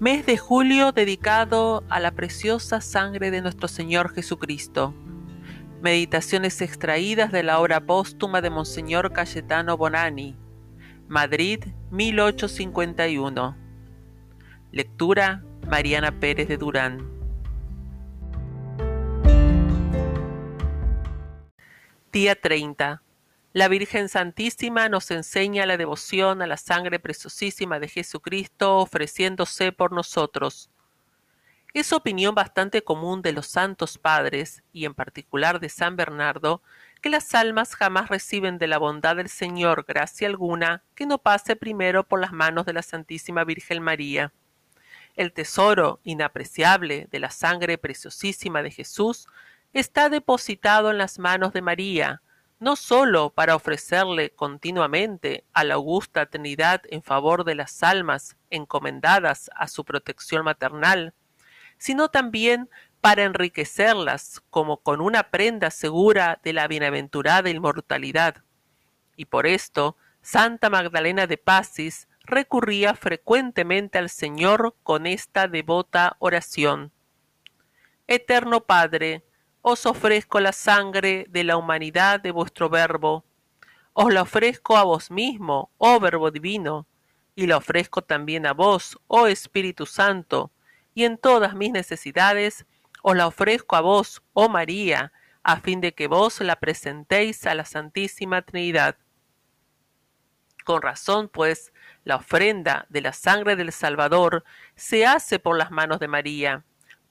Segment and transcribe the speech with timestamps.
[0.00, 4.92] Mes de julio dedicado a la preciosa sangre de nuestro Señor Jesucristo.
[5.82, 10.36] Meditaciones extraídas de la obra póstuma de Monseñor Cayetano Bonani.
[11.06, 11.60] Madrid,
[11.92, 13.56] 1851.
[14.72, 17.08] Lectura Mariana Pérez de Durán.
[22.10, 23.03] Día 30.
[23.54, 29.92] La Virgen Santísima nos enseña la devoción a la sangre preciosísima de Jesucristo ofreciéndose por
[29.92, 30.70] nosotros.
[31.72, 36.62] Es opinión bastante común de los santos padres, y en particular de San Bernardo,
[37.00, 41.54] que las almas jamás reciben de la bondad del Señor gracia alguna que no pase
[41.54, 44.32] primero por las manos de la Santísima Virgen María.
[45.14, 49.28] El tesoro inapreciable de la sangre preciosísima de Jesús
[49.72, 52.20] está depositado en las manos de María,
[52.64, 59.50] no sólo para ofrecerle continuamente a la augusta Trinidad en favor de las almas encomendadas
[59.54, 61.12] a su protección maternal,
[61.76, 62.70] sino también
[63.02, 68.42] para enriquecerlas como con una prenda segura de la bienaventurada inmortalidad.
[69.14, 76.92] Y por esto, Santa Magdalena de Pasis recurría frecuentemente al Señor con esta devota oración.
[78.06, 79.22] Eterno Padre,
[79.66, 83.24] os ofrezco la sangre de la humanidad de vuestro Verbo.
[83.94, 86.86] Os la ofrezco a vos mismo, oh Verbo divino,
[87.34, 90.52] y la ofrezco también a vos, oh Espíritu Santo,
[90.92, 92.66] y en todas mis necesidades
[93.00, 97.54] os la ofrezco a vos, oh María, a fin de que vos la presentéis a
[97.54, 98.98] la Santísima Trinidad.
[100.66, 101.72] Con razón, pues,
[102.04, 104.44] la ofrenda de la sangre del Salvador
[104.76, 106.64] se hace por las manos de María,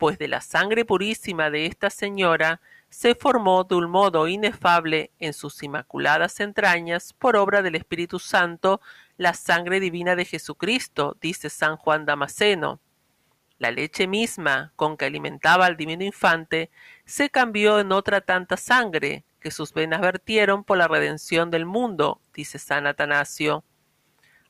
[0.04, 2.60] pues de la sangre purísima de esta señora
[2.90, 8.82] se formó de un modo inefable en sus inmaculadas entrañas, por obra del Espíritu Santo,
[9.16, 12.82] la sangre divina de Jesucristo, dice San Juan Damasceno.
[13.60, 16.70] La leche misma con que alimentaba al divino infante
[17.06, 22.20] se cambió en otra tanta sangre que sus venas vertieron por la redención del mundo,
[22.34, 23.64] dice San Atanasio.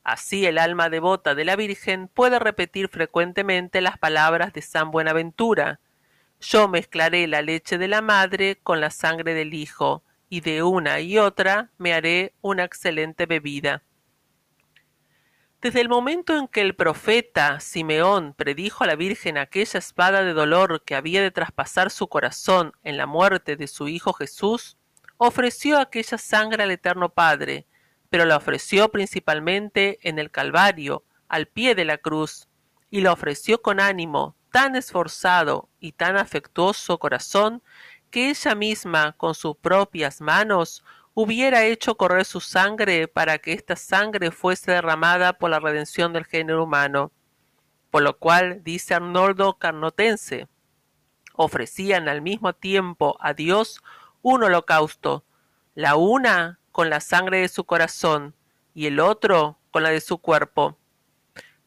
[0.04, 5.80] Así el alma devota de la Virgen puede repetir frecuentemente las palabras de San Buenaventura.
[6.40, 11.00] Yo mezclaré la leche de la madre con la sangre del hijo, y de una
[11.00, 13.82] y otra me haré una excelente bebida.
[15.62, 20.34] Desde el momento en que el profeta Simeón predijo a la Virgen aquella espada de
[20.34, 24.76] dolor que había de traspasar su corazón en la muerte de su Hijo Jesús,
[25.16, 27.66] ofreció aquella sangre al Eterno Padre,
[28.14, 32.46] pero la ofreció principalmente en el Calvario, al pie de la cruz,
[32.88, 37.60] y la ofreció con ánimo tan esforzado y tan afectuoso corazón
[38.10, 43.74] que ella misma con sus propias manos hubiera hecho correr su sangre para que esta
[43.74, 47.10] sangre fuese derramada por la redención del género humano.
[47.90, 50.46] Por lo cual, dice Arnoldo Carnotense,
[51.32, 53.82] ofrecían al mismo tiempo a Dios
[54.22, 55.24] un holocausto,
[55.74, 58.34] la una con la sangre de su corazón
[58.74, 60.76] y el otro con la de su cuerpo.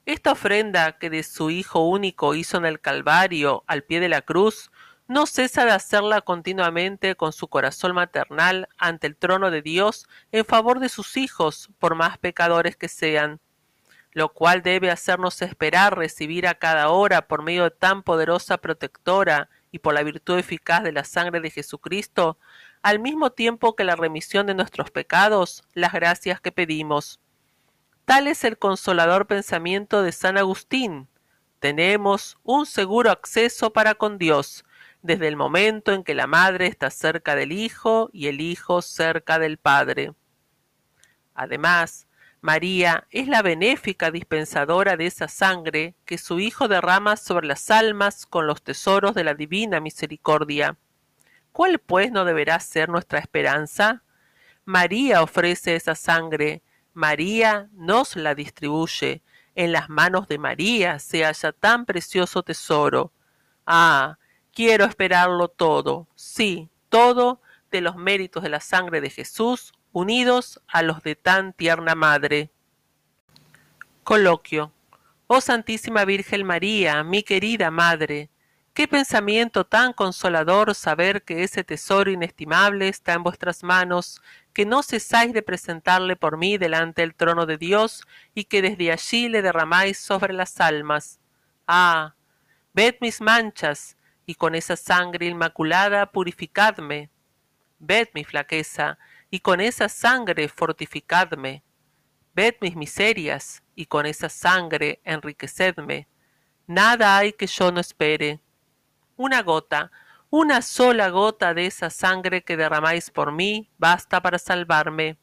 [0.06, 4.22] Esta ofrenda que de su Hijo único hizo en el Calvario al pie de la
[4.22, 4.70] cruz,
[5.08, 10.44] no cesa de hacerla continuamente con su corazón maternal ante el trono de Dios en
[10.44, 13.40] favor de sus hijos, por más pecadores que sean,
[14.12, 19.50] lo cual debe hacernos esperar recibir a cada hora por medio de tan poderosa protectora
[19.72, 22.38] y por la virtud eficaz de la sangre de Jesucristo,
[22.82, 27.20] al mismo tiempo que la remisión de nuestros pecados, las gracias que pedimos.
[28.06, 31.08] Tal es el consolador pensamiento de San Agustín.
[31.60, 34.64] Tenemos un seguro acceso para con Dios,
[35.02, 39.40] desde el momento en que la madre está cerca del Hijo y el Hijo cerca
[39.40, 40.14] del Padre.
[41.34, 42.08] Además,
[42.42, 48.26] María es la benéfica dispensadora de esa sangre que su Hijo derrama sobre las almas
[48.26, 50.78] con los tesoros de la divina misericordia.
[51.58, 54.04] ¿Cuál pues no deberá ser nuestra esperanza?
[54.64, 56.62] María ofrece esa sangre,
[56.94, 59.24] María nos la distribuye,
[59.56, 63.12] en las manos de María se halla tan precioso tesoro.
[63.66, 64.20] Ah,
[64.54, 67.42] quiero esperarlo todo, sí, todo
[67.72, 72.52] de los méritos de la sangre de Jesús unidos a los de tan tierna madre.
[74.04, 74.74] Coloquio.
[75.26, 78.30] Oh Santísima Virgen María, mi querida Madre,
[78.78, 84.22] Qué pensamiento tan consolador saber que ese tesoro inestimable está en vuestras manos,
[84.54, 88.04] que no cesáis de presentarle por mí delante del trono de Dios
[88.36, 91.20] y que desde allí le derramáis sobre las almas.
[91.66, 92.14] Ah,
[92.72, 93.98] ved mis manchas,
[94.28, 97.10] y con esa sangre inmaculada purificadme.
[97.80, 99.00] Ved mi flaqueza,
[99.32, 101.64] y con esa sangre fortificadme.
[102.36, 106.08] Ved mis miserias, y con esa sangre enriquecedme
[106.68, 108.40] Nada hay que yo no espere.
[109.18, 109.92] Una gota,
[110.30, 115.18] una sola gota de esa sangre que derramáis por mí, basta para salvarme.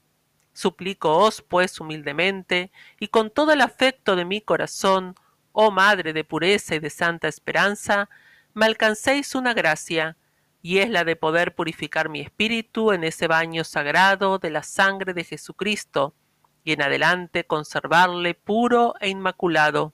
[0.52, 5.14] Suplícoos, pues, humildemente, y con todo el afecto de mi corazón,
[5.52, 8.08] oh Madre de pureza y de santa esperanza,
[8.52, 10.17] me alcancéis una gracia,
[10.61, 15.14] y es la de poder purificar mi espíritu en ese baño sagrado de la sangre
[15.14, 16.17] de Jesucristo,
[16.64, 19.93] y en adelante conservarle puro e inmaculado.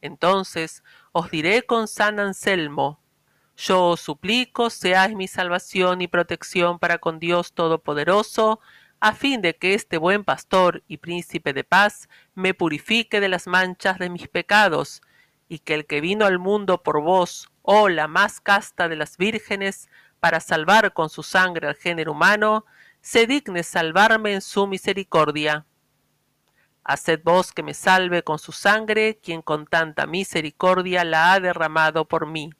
[0.00, 0.82] Entonces
[1.12, 3.02] os diré con San Anselmo,
[3.58, 8.60] yo os suplico seáis mi salvación y protección para con Dios Todopoderoso,
[9.00, 13.48] a fin de que este buen pastor y príncipe de paz me purifique de las
[13.48, 15.02] manchas de mis pecados,
[15.48, 19.16] y que el que vino al mundo por vos, oh la más casta de las
[19.16, 19.88] vírgenes,
[20.20, 22.64] para salvar con su sangre al género humano,
[23.00, 25.66] se digne salvarme en su misericordia.
[26.84, 32.04] Haced vos que me salve con su sangre, quien con tanta misericordia la ha derramado
[32.06, 32.52] por mí.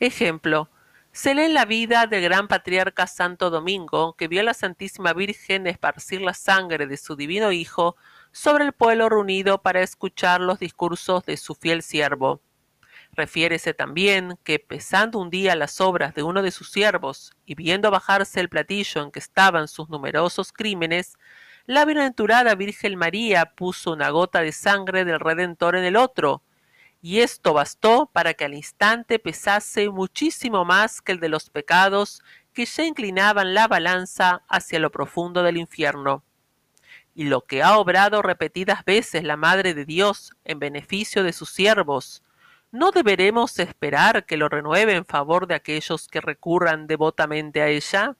[0.00, 0.70] Ejemplo.
[1.10, 5.66] Se lee la vida del gran patriarca Santo Domingo, que vio a la Santísima Virgen
[5.66, 7.96] esparcir la sangre de su divino Hijo
[8.30, 12.40] sobre el pueblo reunido para escuchar los discursos de su fiel siervo.
[13.10, 17.90] Refiérese también que, pesando un día las obras de uno de sus siervos y viendo
[17.90, 21.18] bajarse el platillo en que estaban sus numerosos crímenes,
[21.66, 26.42] la bienaventurada Virgen María puso una gota de sangre del Redentor en el otro,
[27.00, 32.22] y esto bastó para que al instante pesase muchísimo más que el de los pecados
[32.52, 36.24] que ya inclinaban la balanza hacia lo profundo del infierno.
[37.14, 41.50] Y lo que ha obrado repetidas veces la Madre de Dios en beneficio de sus
[41.50, 42.22] siervos,
[42.72, 48.16] ¿no deberemos esperar que lo renueve en favor de aquellos que recurran devotamente a ella?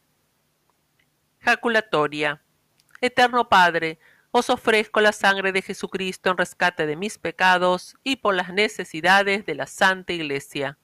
[1.40, 2.42] Jaculatoria.
[3.00, 3.98] Eterno Padre,
[4.30, 9.46] os ofrezco la sangre de Jesucristo en rescate de mis pecados y por las necesidades
[9.46, 10.78] de la Santa Iglesia.